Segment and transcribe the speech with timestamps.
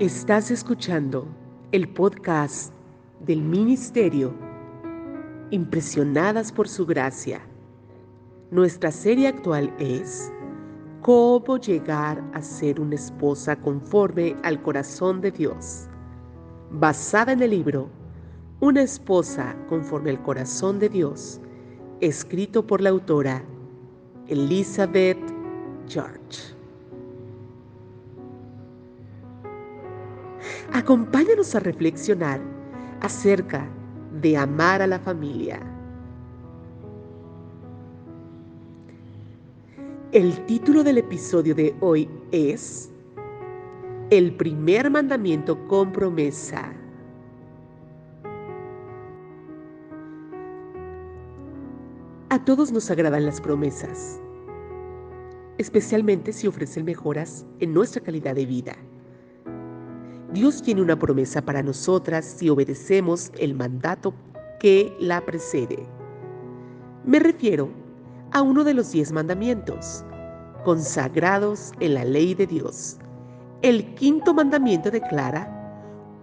[0.00, 1.26] Estás escuchando
[1.72, 2.72] el podcast
[3.18, 4.32] del Ministerio
[5.50, 7.40] Impresionadas por Su Gracia.
[8.52, 10.32] Nuestra serie actual es
[11.02, 15.88] Cómo llegar a ser una esposa conforme al corazón de Dios,
[16.70, 17.88] basada en el libro
[18.60, 21.40] Una esposa conforme al corazón de Dios,
[22.00, 23.42] escrito por la autora
[24.28, 25.18] Elizabeth
[25.88, 26.17] George.
[30.72, 32.40] Acompáñanos a reflexionar
[33.00, 33.66] acerca
[34.20, 35.60] de amar a la familia.
[40.12, 42.90] El título del episodio de hoy es
[44.10, 46.72] El primer mandamiento con promesa.
[52.30, 54.20] A todos nos agradan las promesas,
[55.56, 58.76] especialmente si ofrecen mejoras en nuestra calidad de vida.
[60.32, 64.12] Dios tiene una promesa para nosotras si obedecemos el mandato
[64.60, 65.86] que la precede.
[67.04, 67.70] Me refiero
[68.32, 70.04] a uno de los diez mandamientos,
[70.64, 72.98] consagrados en la ley de Dios.
[73.62, 75.54] El quinto mandamiento declara,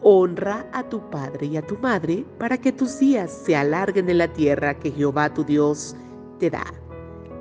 [0.03, 4.19] honra a tu padre y a tu madre para que tus días se alarguen en
[4.19, 5.95] la tierra que Jehová tu Dios
[6.37, 6.65] te da.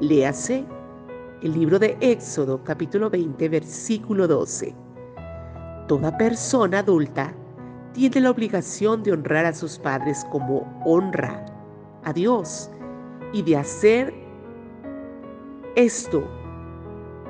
[0.01, 0.65] Léase
[1.43, 4.75] el libro de Éxodo capítulo 20 versículo 12.
[5.87, 7.35] Toda persona adulta
[7.93, 11.45] tiene la obligación de honrar a sus padres como honra
[12.05, 12.71] a Dios
[13.35, 14.15] y de hacer
[15.77, 16.27] esto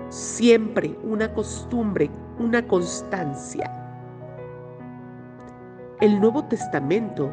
[0.09, 3.69] siempre una costumbre, una constancia.
[6.01, 7.33] El Nuevo Testamento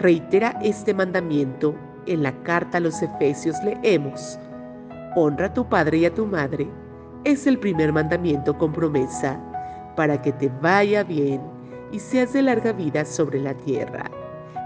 [0.00, 4.36] reitera este mandamiento en la carta a los Efesios leemos,
[5.14, 6.68] honra a tu padre y a tu madre,
[7.22, 9.40] es el primer mandamiento con promesa
[9.96, 11.40] para que te vaya bien
[11.90, 14.10] y seas de larga vida sobre la tierra.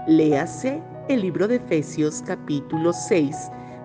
[0.07, 3.35] Léase el libro de Efesios capítulo 6,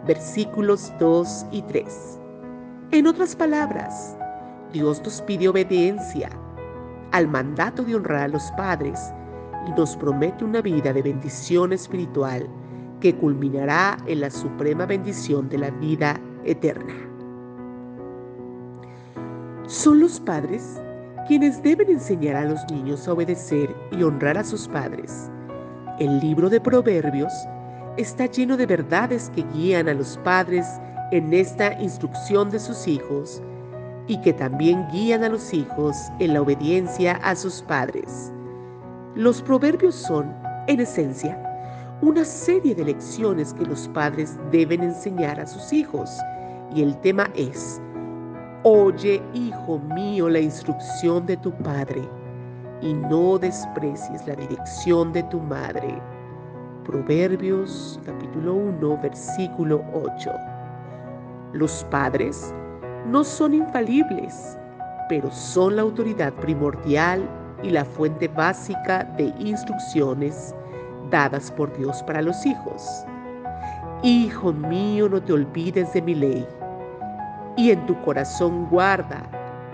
[0.06, 2.20] versículos 2 y 3.
[2.92, 4.16] En otras palabras,
[4.72, 6.28] Dios nos pide obediencia
[7.12, 9.00] al mandato de honrar a los padres
[9.66, 12.48] y nos promete una vida de bendición espiritual
[13.00, 16.94] que culminará en la suprema bendición de la vida eterna.
[19.66, 20.80] Son los padres
[21.26, 25.30] quienes deben enseñar a los niños a obedecer y honrar a sus padres.
[25.98, 27.32] El libro de Proverbios
[27.96, 30.66] está lleno de verdades que guían a los padres
[31.10, 33.42] en esta instrucción de sus hijos
[34.06, 38.32] y que también guían a los hijos en la obediencia a sus padres.
[39.14, 40.32] Los proverbios son,
[40.68, 41.42] en esencia,
[42.02, 46.10] una serie de lecciones que los padres deben enseñar a sus hijos
[46.74, 47.80] y el tema es
[48.68, 52.02] Oye, hijo mío, la instrucción de tu padre
[52.82, 56.02] y no desprecies la dirección de tu madre.
[56.84, 60.32] Proverbios capítulo 1, versículo 8.
[61.52, 62.52] Los padres
[63.06, 64.58] no son infalibles,
[65.08, 67.22] pero son la autoridad primordial
[67.62, 70.56] y la fuente básica de instrucciones
[71.08, 72.84] dadas por Dios para los hijos.
[74.02, 76.44] Hijo mío, no te olvides de mi ley
[77.56, 79.28] y en tu corazón guarda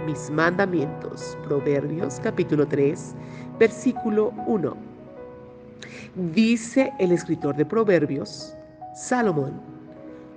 [0.07, 1.37] mis mandamientos.
[1.45, 3.15] Proverbios capítulo 3,
[3.59, 4.77] versículo 1.
[6.33, 8.55] Dice el escritor de Proverbios,
[8.95, 9.61] Salomón,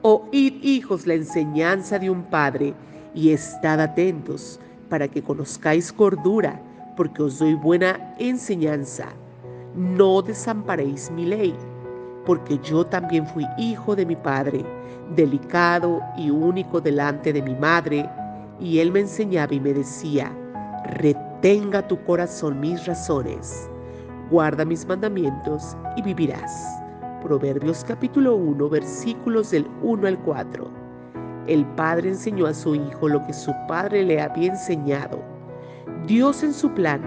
[0.01, 2.73] oíd hijos la enseñanza de un padre
[3.13, 6.59] y estad atentos para que conozcáis cordura,
[6.95, 9.07] porque os doy buena enseñanza.
[9.75, 11.55] No desamparéis mi ley,
[12.25, 14.65] porque yo también fui hijo de mi padre
[15.15, 18.09] delicado y único delante de mi madre,
[18.59, 20.31] y él me enseñaba y me decía,
[20.85, 23.69] retenga tu corazón mis razones,
[24.29, 26.81] guarda mis mandamientos y vivirás.
[27.21, 30.71] Proverbios capítulo 1 versículos del 1 al 4.
[31.47, 35.19] El padre enseñó a su hijo lo que su padre le había enseñado.
[36.07, 37.01] Dios en su plan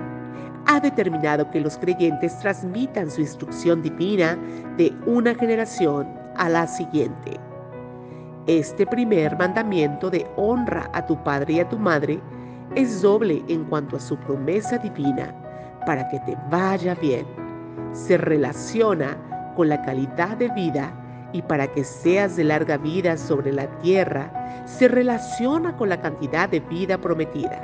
[0.68, 4.38] ha determinado que los creyentes transmitan su instrucción divina
[4.76, 6.06] de una generación
[6.36, 7.40] a la siguiente.
[8.46, 12.20] Este primer mandamiento de honra a tu padre y a tu madre
[12.74, 15.34] es doble en cuanto a su promesa divina
[15.86, 17.26] para que te vaya bien.
[17.92, 19.16] Se relaciona
[19.56, 20.92] con la calidad de vida
[21.32, 24.30] y para que seas de larga vida sobre la tierra,
[24.66, 27.58] se relaciona con la cantidad de vida prometida.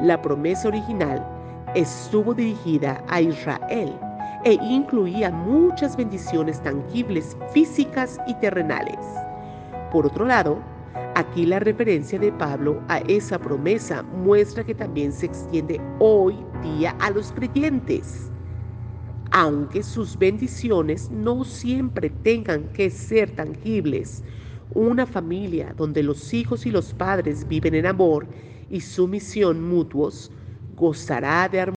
[0.00, 1.33] La promesa original
[1.74, 3.92] estuvo dirigida a Israel
[4.44, 8.98] e incluía muchas bendiciones tangibles, físicas y terrenales.
[9.90, 10.62] Por otro lado,
[11.16, 16.90] Aquí la referencia de Pablo a esa promesa muestra que también se extiende hoy día
[16.98, 18.32] a los creyentes.
[19.30, 24.24] Aunque sus bendiciones no siempre tengan que ser tangibles,
[24.74, 28.26] una familia donde los hijos y los padres viven en amor
[28.68, 30.32] y sumisión mutuos
[30.74, 31.72] gozará de armonía